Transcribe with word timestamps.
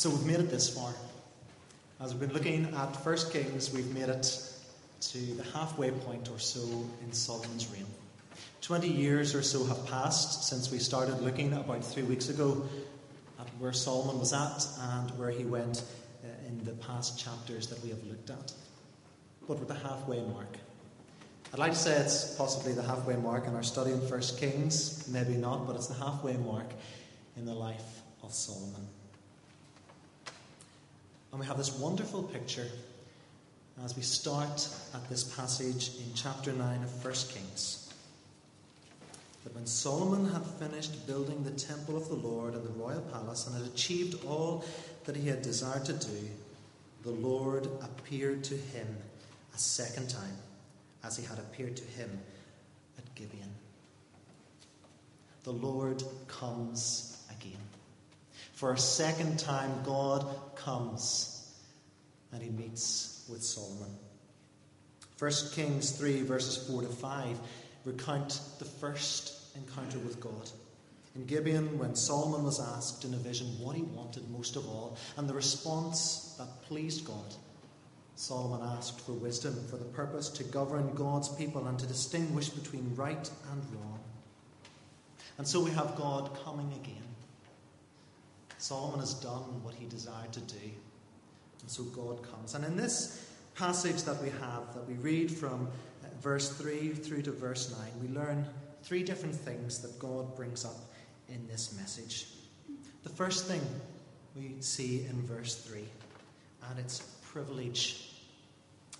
So 0.00 0.08
we've 0.08 0.24
made 0.24 0.40
it 0.40 0.50
this 0.50 0.74
far. 0.74 0.94
As 2.00 2.12
we've 2.14 2.20
been 2.20 2.32
looking 2.32 2.74
at 2.74 3.04
First 3.04 3.34
Kings, 3.34 3.70
we've 3.70 3.94
made 3.94 4.08
it 4.08 4.42
to 5.02 5.18
the 5.18 5.42
halfway 5.52 5.90
point 5.90 6.30
or 6.30 6.38
so 6.38 6.62
in 7.04 7.12
Solomon's 7.12 7.68
reign. 7.70 7.84
Twenty 8.62 8.88
years 8.88 9.34
or 9.34 9.42
so 9.42 9.62
have 9.66 9.86
passed 9.88 10.48
since 10.48 10.70
we 10.70 10.78
started 10.78 11.20
looking 11.20 11.52
about 11.52 11.84
three 11.84 12.02
weeks 12.02 12.30
ago 12.30 12.66
at 13.38 13.46
where 13.58 13.74
Solomon 13.74 14.18
was 14.18 14.32
at 14.32 14.66
and 14.94 15.10
where 15.18 15.30
he 15.30 15.44
went 15.44 15.82
uh, 16.24 16.48
in 16.48 16.64
the 16.64 16.72
past 16.72 17.18
chapters 17.18 17.66
that 17.66 17.84
we 17.84 17.90
have 17.90 18.02
looked 18.04 18.30
at. 18.30 18.54
But 19.46 19.58
with 19.58 19.68
the 19.68 19.74
halfway 19.74 20.22
mark. 20.22 20.56
I'd 21.52 21.58
like 21.58 21.72
to 21.72 21.78
say 21.78 21.94
it's 21.96 22.36
possibly 22.36 22.72
the 22.72 22.84
halfway 22.84 23.16
mark 23.16 23.46
in 23.46 23.54
our 23.54 23.62
study 23.62 23.90
in 23.90 24.00
First 24.08 24.40
Kings, 24.40 25.06
maybe 25.12 25.34
not, 25.34 25.66
but 25.66 25.76
it's 25.76 25.88
the 25.88 26.02
halfway 26.02 26.38
mark 26.38 26.72
in 27.36 27.44
the 27.44 27.52
life 27.52 28.00
of 28.22 28.32
Solomon. 28.32 28.88
And 31.30 31.40
we 31.40 31.46
have 31.46 31.58
this 31.58 31.78
wonderful 31.78 32.24
picture 32.24 32.66
as 33.84 33.96
we 33.96 34.02
start 34.02 34.68
at 34.94 35.08
this 35.08 35.24
passage 35.24 35.90
in 35.98 36.12
chapter 36.14 36.52
9 36.52 36.82
of 36.82 37.04
1 37.04 37.14
Kings. 37.28 37.92
That 39.44 39.54
when 39.54 39.66
Solomon 39.66 40.30
had 40.32 40.44
finished 40.44 41.06
building 41.06 41.42
the 41.42 41.52
temple 41.52 41.96
of 41.96 42.08
the 42.08 42.14
Lord 42.14 42.54
and 42.54 42.64
the 42.64 42.72
royal 42.72 43.00
palace 43.00 43.46
and 43.46 43.56
had 43.56 43.72
achieved 43.72 44.24
all 44.26 44.64
that 45.04 45.16
he 45.16 45.28
had 45.28 45.40
desired 45.40 45.84
to 45.86 45.94
do, 45.94 46.28
the 47.04 47.10
Lord 47.10 47.66
appeared 47.80 48.44
to 48.44 48.54
him 48.54 48.86
a 49.54 49.58
second 49.58 50.10
time, 50.10 50.36
as 51.02 51.16
he 51.16 51.24
had 51.24 51.38
appeared 51.38 51.76
to 51.76 51.84
him 51.84 52.10
at 52.98 53.14
Gibeon. 53.14 53.48
The 55.44 55.52
Lord 55.52 56.02
comes 56.28 57.22
again. 57.30 57.56
For 58.60 58.74
a 58.74 58.78
second 58.78 59.38
time, 59.38 59.72
God 59.84 60.26
comes 60.54 61.50
and 62.30 62.42
he 62.42 62.50
meets 62.50 63.24
with 63.26 63.42
Solomon. 63.42 63.88
1 65.18 65.32
Kings 65.52 65.92
3, 65.92 66.20
verses 66.24 66.68
4 66.68 66.82
to 66.82 66.88
5 66.88 67.38
recount 67.86 68.38
the 68.58 68.66
first 68.66 69.56
encounter 69.56 69.98
with 70.00 70.20
God. 70.20 70.50
In 71.16 71.24
Gibeon, 71.24 71.78
when 71.78 71.94
Solomon 71.94 72.44
was 72.44 72.60
asked 72.60 73.06
in 73.06 73.14
a 73.14 73.16
vision 73.16 73.46
what 73.60 73.76
he 73.76 73.82
wanted 73.82 74.28
most 74.30 74.56
of 74.56 74.68
all, 74.68 74.98
and 75.16 75.26
the 75.26 75.32
response 75.32 76.34
that 76.36 76.60
pleased 76.64 77.06
God, 77.06 77.34
Solomon 78.14 78.60
asked 78.76 79.00
for 79.00 79.12
wisdom 79.12 79.54
for 79.70 79.78
the 79.78 79.86
purpose 79.86 80.28
to 80.28 80.44
govern 80.44 80.94
God's 80.94 81.30
people 81.30 81.66
and 81.66 81.78
to 81.78 81.86
distinguish 81.86 82.50
between 82.50 82.94
right 82.94 83.30
and 83.52 83.62
wrong. 83.72 84.00
And 85.38 85.48
so 85.48 85.64
we 85.64 85.70
have 85.70 85.96
God 85.96 86.38
coming 86.44 86.70
again. 86.74 87.10
Solomon 88.60 89.00
has 89.00 89.14
done 89.14 89.62
what 89.62 89.74
he 89.74 89.86
desired 89.86 90.32
to 90.32 90.40
do. 90.40 90.70
And 91.62 91.70
so 91.70 91.82
God 91.84 92.22
comes. 92.22 92.54
And 92.54 92.64
in 92.64 92.76
this 92.76 93.26
passage 93.54 94.02
that 94.02 94.22
we 94.22 94.28
have, 94.28 94.74
that 94.74 94.86
we 94.86 94.94
read 94.94 95.30
from 95.30 95.66
uh, 96.04 96.08
verse 96.20 96.50
3 96.56 96.90
through 96.90 97.22
to 97.22 97.32
verse 97.32 97.74
9, 97.78 98.08
we 98.08 98.14
learn 98.14 98.46
three 98.82 99.02
different 99.02 99.34
things 99.34 99.80
that 99.80 99.98
God 99.98 100.36
brings 100.36 100.64
up 100.64 100.76
in 101.28 101.46
this 101.48 101.76
message. 101.78 102.26
The 103.02 103.08
first 103.08 103.46
thing 103.46 103.62
we 104.36 104.56
see 104.60 105.06
in 105.08 105.22
verse 105.22 105.56
3, 105.56 105.84
and 106.70 106.78
it's 106.78 107.00
privilege. 107.32 108.10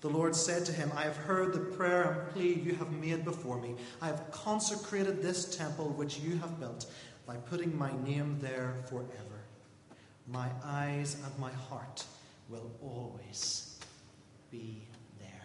The 0.00 0.08
Lord 0.08 0.34
said 0.34 0.64
to 0.66 0.72
him, 0.72 0.90
I 0.96 1.02
have 1.02 1.16
heard 1.16 1.52
the 1.52 1.60
prayer 1.60 2.02
and 2.02 2.34
plea 2.34 2.54
you 2.54 2.74
have 2.76 2.90
made 2.90 3.24
before 3.24 3.60
me. 3.60 3.74
I 4.00 4.06
have 4.06 4.30
consecrated 4.32 5.22
this 5.22 5.56
temple 5.56 5.90
which 5.90 6.18
you 6.18 6.38
have 6.38 6.58
built 6.58 6.86
by 7.26 7.36
putting 7.36 7.76
my 7.76 7.92
name 8.04 8.38
there 8.40 8.74
forever. 8.88 9.31
My 10.28 10.48
eyes 10.64 11.16
and 11.24 11.38
my 11.38 11.50
heart 11.50 12.04
will 12.48 12.70
always 12.82 13.78
be 14.50 14.82
there. 15.18 15.42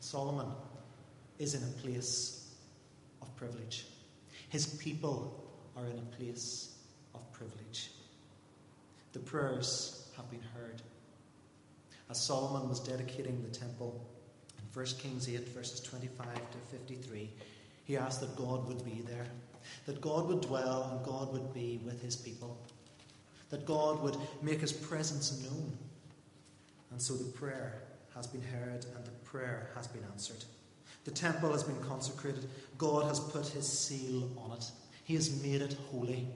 Solomon 0.00 0.48
is 1.38 1.54
in 1.54 1.62
a 1.62 1.82
place 1.82 2.54
of 3.20 3.34
privilege. 3.36 3.86
His 4.48 4.66
people 4.66 5.44
are 5.76 5.84
in 5.84 5.98
a 5.98 6.16
place 6.16 6.76
of 7.14 7.30
privilege. 7.32 7.90
The 9.12 9.18
prayers 9.18 10.08
have 10.16 10.30
been 10.30 10.44
heard. 10.54 10.82
As 12.08 12.22
Solomon 12.22 12.68
was 12.68 12.80
dedicating 12.80 13.42
the 13.42 13.50
temple 13.50 14.06
in 14.58 14.64
1 14.72 14.86
Kings 14.98 15.28
8, 15.28 15.48
verses 15.48 15.80
25 15.80 16.26
to 16.26 16.58
53, 16.70 17.30
he 17.84 17.96
asked 17.96 18.20
that 18.20 18.36
God 18.36 18.66
would 18.68 18.84
be 18.84 19.02
there, 19.06 19.26
that 19.86 20.00
God 20.00 20.28
would 20.28 20.42
dwell 20.42 20.88
and 20.92 21.04
God 21.04 21.32
would 21.32 21.52
be 21.52 21.80
with 21.84 22.00
his 22.00 22.16
people, 22.16 22.58
that 23.50 23.66
God 23.66 24.02
would 24.02 24.16
make 24.42 24.60
his 24.60 24.72
presence 24.72 25.42
known. 25.42 25.72
And 26.90 27.00
so 27.00 27.14
the 27.14 27.30
prayer 27.32 27.82
has 28.14 28.26
been 28.26 28.42
heard 28.42 28.86
and 28.96 29.04
the 29.04 29.10
prayer 29.24 29.70
has 29.74 29.86
been 29.86 30.02
answered. 30.12 30.44
The 31.04 31.10
temple 31.10 31.52
has 31.52 31.62
been 31.62 31.80
consecrated. 31.84 32.48
God 32.78 33.06
has 33.06 33.20
put 33.20 33.46
his 33.46 33.66
seal 33.66 34.30
on 34.38 34.56
it. 34.56 34.70
He 35.04 35.14
has 35.14 35.42
made 35.42 35.62
it 35.62 35.76
holy. 35.90 36.26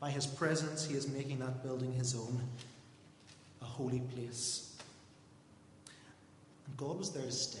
By 0.00 0.10
his 0.10 0.26
presence, 0.26 0.86
he 0.86 0.94
is 0.94 1.08
making 1.08 1.40
that 1.40 1.62
building 1.62 1.92
his 1.92 2.14
own, 2.14 2.40
a 3.60 3.66
holy 3.66 4.00
place. 4.14 4.78
And 6.66 6.76
God 6.78 6.98
was 6.98 7.12
there 7.12 7.26
to 7.26 7.32
stay. 7.32 7.60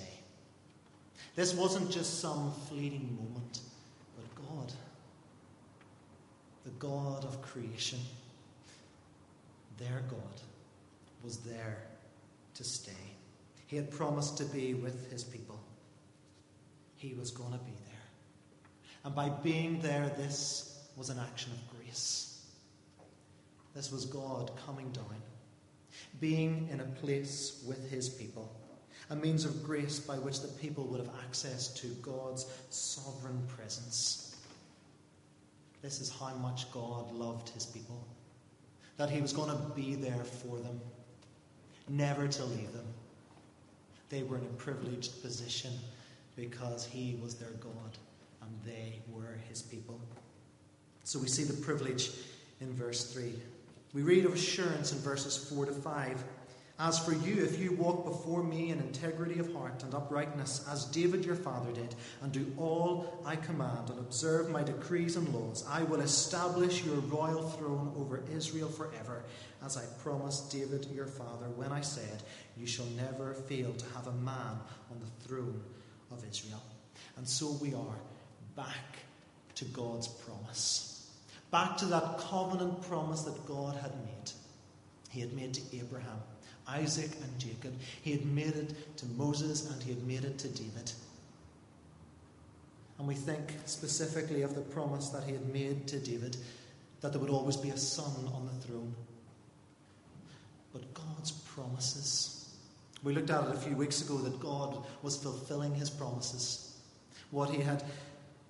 This 1.36 1.54
wasn't 1.54 1.90
just 1.90 2.20
some 2.20 2.52
fleeting 2.68 3.18
moment, 3.20 3.60
but 4.16 4.48
God, 4.48 4.72
the 6.64 6.70
God 6.78 7.24
of 7.24 7.42
creation, 7.42 7.98
their 9.80 10.02
God, 10.08 10.40
was 11.24 11.38
there 11.38 11.78
to 12.54 12.64
stay. 12.64 12.92
He 13.66 13.76
had 13.76 13.90
promised 13.90 14.38
to 14.38 14.44
be 14.44 14.74
with 14.74 15.10
his 15.10 15.24
people. 15.24 15.60
He 16.96 17.14
was 17.14 17.30
going 17.30 17.52
to 17.52 17.58
be 17.58 17.72
there. 17.86 17.90
And 19.04 19.14
by 19.14 19.30
being 19.30 19.80
there, 19.80 20.12
this 20.16 20.88
was 20.96 21.08
an 21.08 21.18
action 21.18 21.52
of 21.52 21.78
grace. 21.78 22.44
This 23.74 23.90
was 23.90 24.04
God 24.04 24.50
coming 24.66 24.90
down, 24.90 25.22
being 26.20 26.68
in 26.70 26.80
a 26.80 26.84
place 26.84 27.62
with 27.66 27.90
his 27.90 28.08
people, 28.08 28.52
a 29.08 29.16
means 29.16 29.44
of 29.44 29.62
grace 29.62 29.98
by 30.00 30.18
which 30.18 30.40
the 30.40 30.48
people 30.48 30.84
would 30.84 31.00
have 31.00 31.14
access 31.24 31.68
to 31.74 31.86
God's 32.02 32.46
sovereign 32.68 33.42
presence. 33.56 34.36
This 35.82 36.00
is 36.00 36.10
how 36.10 36.34
much 36.34 36.70
God 36.72 37.12
loved 37.12 37.48
his 37.50 37.64
people, 37.64 38.04
that 39.00 39.08
he 39.08 39.22
was 39.22 39.32
going 39.32 39.48
to 39.48 39.56
be 39.74 39.94
there 39.94 40.22
for 40.24 40.58
them, 40.58 40.78
never 41.88 42.28
to 42.28 42.44
leave 42.44 42.70
them. 42.74 42.84
They 44.10 44.24
were 44.24 44.36
in 44.36 44.44
a 44.44 44.58
privileged 44.58 45.22
position 45.22 45.72
because 46.36 46.84
he 46.84 47.18
was 47.22 47.34
their 47.34 47.52
God 47.52 47.96
and 48.42 48.50
they 48.66 49.00
were 49.10 49.38
his 49.48 49.62
people. 49.62 49.98
So 51.04 51.18
we 51.18 51.28
see 51.28 51.44
the 51.44 51.54
privilege 51.62 52.10
in 52.60 52.74
verse 52.74 53.10
3. 53.10 53.32
We 53.94 54.02
read 54.02 54.26
of 54.26 54.34
assurance 54.34 54.92
in 54.92 54.98
verses 54.98 55.48
4 55.50 55.64
to 55.64 55.72
5. 55.72 56.24
As 56.82 56.98
for 56.98 57.12
you, 57.12 57.44
if 57.44 57.60
you 57.60 57.72
walk 57.72 58.06
before 58.06 58.42
me 58.42 58.70
in 58.70 58.78
integrity 58.78 59.38
of 59.38 59.52
heart 59.52 59.82
and 59.82 59.94
uprightness, 59.94 60.66
as 60.70 60.86
David 60.86 61.26
your 61.26 61.34
father 61.34 61.70
did, 61.72 61.94
and 62.22 62.32
do 62.32 62.50
all 62.56 63.20
I 63.26 63.36
command, 63.36 63.90
and 63.90 63.98
observe 63.98 64.48
my 64.48 64.62
decrees 64.62 65.16
and 65.16 65.28
laws, 65.28 65.62
I 65.68 65.82
will 65.82 66.00
establish 66.00 66.82
your 66.82 66.96
royal 66.96 67.50
throne 67.50 67.92
over 67.98 68.22
Israel 68.34 68.70
forever, 68.70 69.24
as 69.62 69.76
I 69.76 69.84
promised 70.02 70.50
David 70.50 70.86
your 70.86 71.06
father 71.06 71.50
when 71.54 71.70
I 71.70 71.82
said, 71.82 72.22
You 72.56 72.66
shall 72.66 72.88
never 72.96 73.34
fail 73.34 73.74
to 73.74 73.94
have 73.94 74.06
a 74.06 74.12
man 74.12 74.58
on 74.90 75.00
the 75.00 75.28
throne 75.28 75.60
of 76.10 76.24
Israel. 76.26 76.62
And 77.18 77.28
so 77.28 77.58
we 77.60 77.74
are 77.74 77.98
back 78.56 79.00
to 79.56 79.66
God's 79.66 80.08
promise, 80.08 81.10
back 81.50 81.76
to 81.76 81.84
that 81.86 82.20
covenant 82.20 82.80
promise 82.88 83.20
that 83.22 83.44
God 83.44 83.76
had 83.76 83.94
made. 83.96 84.30
He 85.10 85.20
had 85.20 85.34
made 85.34 85.52
to 85.54 85.76
Abraham, 85.76 86.22
Isaac, 86.70 87.10
and 87.22 87.38
Jacob. 87.38 87.74
He 88.02 88.12
had 88.12 88.26
made 88.26 88.54
it 88.54 88.96
to 88.98 89.06
Moses, 89.06 89.70
and 89.70 89.82
he 89.82 89.90
had 89.90 90.06
made 90.06 90.24
it 90.24 90.38
to 90.38 90.48
David. 90.48 90.92
And 92.98 93.08
we 93.08 93.14
think 93.14 93.54
specifically 93.64 94.42
of 94.42 94.54
the 94.54 94.60
promise 94.60 95.08
that 95.08 95.24
he 95.24 95.32
had 95.32 95.52
made 95.52 95.86
to 95.88 95.98
David 95.98 96.36
that 97.00 97.12
there 97.12 97.20
would 97.20 97.30
always 97.30 97.56
be 97.56 97.70
a 97.70 97.76
son 97.76 98.28
on 98.34 98.46
the 98.46 98.66
throne. 98.66 98.94
But 100.72 100.92
God's 100.94 101.32
promises. 101.32 102.54
We 103.02 103.14
looked 103.14 103.30
at 103.30 103.44
it 103.44 103.54
a 103.54 103.58
few 103.58 103.74
weeks 103.74 104.02
ago 104.02 104.18
that 104.18 104.38
God 104.38 104.84
was 105.02 105.16
fulfilling 105.16 105.74
his 105.74 105.88
promises. 105.88 106.76
What 107.30 107.50
he 107.50 107.62
had 107.62 107.82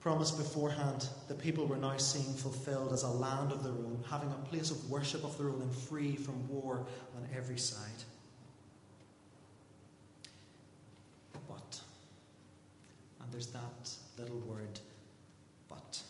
promised 0.01 0.39
beforehand, 0.39 1.09
the 1.29 1.35
people 1.35 1.67
were 1.67 1.77
now 1.77 1.97
seeing 1.99 2.35
fulfilled 2.35 2.93
as 2.93 3.03
a 3.03 3.09
land 3.09 3.53
of 3.53 3.63
their 3.63 3.73
own, 3.73 4.03
having 4.09 4.31
a 4.31 4.49
place 4.49 4.71
of 4.71 4.91
worship 4.91 5.23
of 5.25 5.37
their 5.39 5.49
own 5.49 5.61
and 5.61 5.75
free 5.75 6.17
from 6.17 6.49
war 6.49 6.87
on 7.17 7.29
every 7.37 7.59
side. 7.59 8.03
But, 11.49 11.81
and 13.23 13.30
there's 13.41 13.53
that 13.53 13.91
little 14.19 14.41
word, 14.41 14.79
but. 15.67 16.03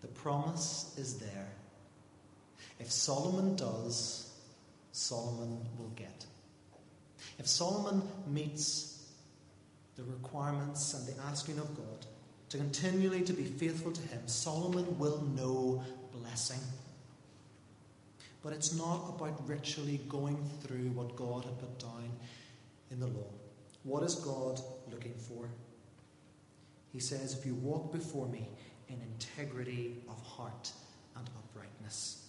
The 0.00 0.06
promise 0.08 0.94
is 0.96 1.18
there. 1.18 1.48
If 2.80 2.90
Solomon 2.90 3.54
does, 3.54 4.32
Solomon 4.92 5.58
will 5.78 5.90
get. 5.94 6.24
If 7.38 7.46
Solomon 7.46 8.02
meets 8.26 9.10
the 9.96 10.04
requirements 10.04 10.94
and 10.94 11.06
the 11.06 11.22
asking 11.24 11.58
of 11.58 11.76
God 11.76 12.06
to 12.48 12.56
continually 12.56 13.20
to 13.20 13.34
be 13.34 13.44
faithful 13.44 13.92
to 13.92 14.08
him, 14.08 14.22
Solomon 14.26 14.98
will 14.98 15.22
know 15.36 15.84
blessing. 16.12 16.60
But 18.42 18.54
it's 18.54 18.74
not 18.74 19.16
about 19.16 19.46
ritually 19.46 20.00
going 20.08 20.38
through 20.62 20.90
what 20.92 21.14
God 21.14 21.44
had 21.44 21.58
put 21.58 21.78
down 21.78 22.08
in 22.90 23.00
the 23.00 23.06
law. 23.06 23.32
What 23.82 24.02
is 24.02 24.14
God 24.14 24.60
looking 24.90 25.14
for? 25.14 25.50
He 26.94 27.00
says, 27.00 27.36
If 27.36 27.44
you 27.44 27.54
walk 27.56 27.92
before 27.92 28.28
me 28.28 28.48
in 28.88 29.00
integrity 29.02 29.96
of 30.08 30.18
heart 30.22 30.70
and 31.16 31.28
uprightness. 31.36 32.28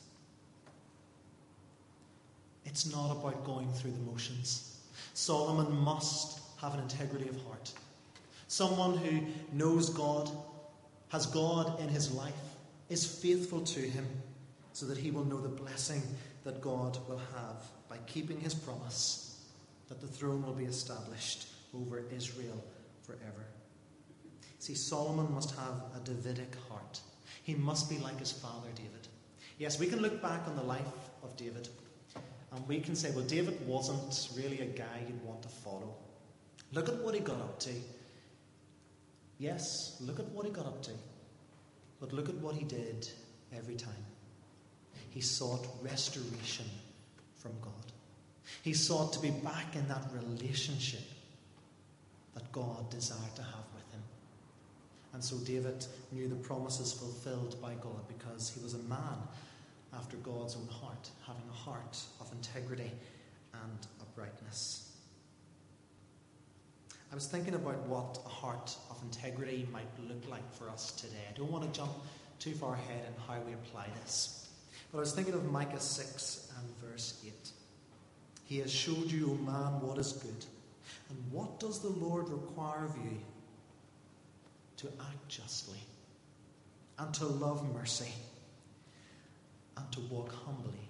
It's 2.65 2.91
not 2.91 3.12
about 3.12 3.45
going 3.45 3.71
through 3.73 3.91
the 3.91 4.12
motions. 4.12 4.79
Solomon 5.13 5.71
must 5.71 6.39
have 6.59 6.73
an 6.73 6.79
integrity 6.79 7.29
of 7.29 7.39
heart. 7.44 7.71
Someone 8.47 8.97
who 8.97 9.21
knows 9.53 9.91
God, 9.91 10.31
has 11.09 11.27
God 11.27 11.79
in 11.79 11.88
his 11.88 12.11
life, 12.11 12.33
is 12.89 13.06
faithful 13.06 13.61
to 13.61 13.79
him, 13.79 14.06
so 14.73 14.88
that 14.88 14.97
he 14.97 15.11
will 15.11 15.25
know 15.25 15.39
the 15.39 15.47
blessing 15.47 16.01
that 16.44 16.59
God 16.61 16.97
will 17.07 17.21
have 17.35 17.63
by 17.88 17.97
keeping 18.07 18.39
his 18.39 18.56
promise 18.56 19.44
that 19.89 20.01
the 20.01 20.07
throne 20.07 20.44
will 20.44 20.53
be 20.53 20.65
established 20.65 21.47
over 21.73 22.03
Israel 22.15 22.63
forever. 23.03 23.45
See, 24.65 24.73
Solomon 24.73 25.31
must 25.31 25.51
have 25.57 25.75
a 25.95 26.00
Davidic 26.03 26.56
heart. 26.67 27.00
He 27.44 27.53
must 27.53 27.88
be 27.88 28.00
like 28.00 28.17
his 28.17 28.31
father 28.31 28.69
David. 28.73 29.07
Yes, 29.59 29.79
we 29.79 29.85
can 29.85 30.01
look 30.01 30.23
back 30.23 30.47
on 30.47 30.56
the 30.56 30.63
life 30.63 30.88
of 31.21 31.38
David 31.38 31.69
and 32.51 32.67
we 32.67 32.79
can 32.79 32.95
say, 32.95 33.12
well, 33.12 33.25
David 33.25 33.59
wasn't 33.67 34.27
really 34.35 34.62
a 34.62 34.65
guy 34.65 35.03
you'd 35.07 35.23
want 35.23 35.44
to 35.44 35.50
follow. 35.50 35.94
Look 36.73 36.89
at 36.89 36.95
what 36.95 37.13
he 37.13 37.19
got 37.19 37.35
up 37.35 37.59
to. 37.59 37.69
Yes, 39.38 39.97
look 40.01 40.19
at 40.19 40.25
what 40.29 40.47
he 40.47 40.51
got 40.51 40.65
up 40.65 40.81
to. 40.81 40.91
But 42.00 42.11
look 42.11 42.27
at 42.27 42.35
what 42.38 42.56
he 42.56 42.63
did 42.63 43.07
every 43.56 43.75
time. 43.75 44.03
He 45.11 45.21
sought 45.21 45.68
restoration 45.83 46.65
from 47.35 47.51
God. 47.61 47.91
He 48.63 48.73
sought 48.73 49.13
to 49.13 49.19
be 49.19 49.29
back 49.29 49.75
in 49.75 49.88
that 49.89 50.06
relationship 50.11 51.06
that 52.33 52.51
God 52.51 52.89
desired 52.89 53.35
to 53.35 53.44
have 53.44 53.53
with. 53.75 53.84
And 55.15 55.23
so 55.23 55.38
David 55.38 55.85
knew 56.12 56.27
the 56.27 56.35
promises 56.35 56.91
fulfilled 56.91 57.56
by 57.62 57.75
God 57.75 58.06
because 58.09 58.50
he 58.50 58.62
was 58.62 58.73
a 58.73 58.79
man 58.79 59.17
after 59.94 60.17
God's 60.17 60.57
own 60.57 60.67
heart, 60.67 61.09
having 61.25 61.45
a 61.50 61.53
heart 61.53 61.97
of 62.19 62.29
integrity 62.33 62.91
and 63.53 63.88
uprightness. 64.01 64.91
I 67.13 67.15
was 67.15 67.27
thinking 67.27 67.56
about 67.56 67.88
what 67.88 68.19
a 68.25 68.27
heart 68.27 68.75
of 68.91 69.01
integrity 69.03 69.65
might 69.71 69.88
look 70.09 70.29
like 70.29 70.53
for 70.53 70.69
us 70.69 70.91
today. 70.91 71.23
I 71.29 71.38
don't 71.38 71.50
want 71.50 71.63
to 71.63 71.79
jump 71.79 71.94
too 72.39 72.51
far 72.51 72.73
ahead 72.73 73.06
in 73.07 73.13
how 73.25 73.39
we 73.47 73.53
apply 73.53 73.88
this. 74.01 74.50
But 74.91 74.97
I 74.97 75.00
was 75.00 75.13
thinking 75.13 75.33
of 75.33 75.50
Micah 75.50 75.79
6 75.79 76.51
and 76.59 76.91
verse 76.91 77.23
8. 77.25 77.31
He 78.44 78.57
has 78.57 78.69
showed 78.69 79.09
you, 79.09 79.31
O 79.31 79.50
man, 79.50 79.79
what 79.79 79.97
is 79.97 80.11
good. 80.11 80.45
And 81.09 81.18
what 81.31 81.57
does 81.61 81.79
the 81.79 81.88
Lord 81.88 82.27
require 82.27 82.83
of 82.83 82.97
you? 82.97 83.18
To 84.85 84.91
act 85.01 85.27
justly, 85.29 85.79
and 86.99 87.11
to 87.15 87.25
love 87.25 87.73
mercy, 87.73 88.11
and 89.75 89.91
to 89.93 89.99
walk 90.01 90.31
humbly 90.45 90.87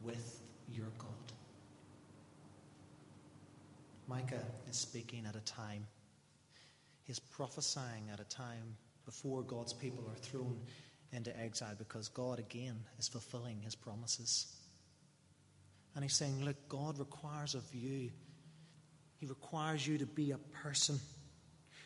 with 0.00 0.40
your 0.72 0.86
God. 0.96 1.08
Micah 4.06 4.44
is 4.70 4.76
speaking 4.76 5.26
at 5.26 5.34
a 5.34 5.40
time, 5.40 5.88
he's 7.02 7.18
prophesying 7.18 8.10
at 8.12 8.20
a 8.20 8.24
time 8.24 8.76
before 9.06 9.42
God's 9.42 9.72
people 9.72 10.04
are 10.08 10.20
thrown 10.20 10.60
into 11.12 11.36
exile 11.36 11.74
because 11.76 12.06
God 12.06 12.38
again 12.38 12.78
is 13.00 13.08
fulfilling 13.08 13.60
his 13.60 13.74
promises. 13.74 14.54
And 15.96 16.04
he's 16.04 16.14
saying, 16.14 16.44
Look, 16.44 16.68
God 16.68 16.96
requires 17.00 17.56
of 17.56 17.64
you, 17.74 18.12
he 19.18 19.26
requires 19.26 19.84
you 19.84 19.98
to 19.98 20.06
be 20.06 20.30
a 20.30 20.38
person 20.62 21.00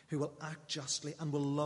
who 0.09 0.19
will 0.19 0.33
act 0.41 0.67
justly 0.67 1.13
and 1.19 1.31
will 1.31 1.41
love. 1.41 1.65